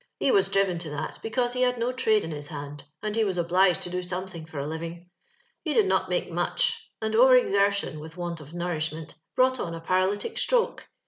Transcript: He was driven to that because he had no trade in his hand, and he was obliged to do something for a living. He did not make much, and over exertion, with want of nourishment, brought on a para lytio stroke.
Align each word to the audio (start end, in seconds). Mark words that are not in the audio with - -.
He 0.17 0.31
was 0.31 0.49
driven 0.49 0.79
to 0.79 0.89
that 0.89 1.19
because 1.21 1.53
he 1.53 1.61
had 1.61 1.77
no 1.77 1.91
trade 1.91 2.23
in 2.23 2.31
his 2.31 2.47
hand, 2.47 2.83
and 3.03 3.15
he 3.15 3.23
was 3.23 3.37
obliged 3.37 3.83
to 3.83 3.91
do 3.91 4.01
something 4.01 4.47
for 4.47 4.57
a 4.57 4.65
living. 4.65 5.11
He 5.63 5.73
did 5.73 5.85
not 5.85 6.09
make 6.09 6.31
much, 6.31 6.89
and 7.03 7.15
over 7.15 7.35
exertion, 7.35 7.99
with 7.99 8.17
want 8.17 8.41
of 8.41 8.51
nourishment, 8.51 9.13
brought 9.35 9.59
on 9.59 9.75
a 9.75 9.79
para 9.79 10.07
lytio 10.07 10.35
stroke. 10.35 10.89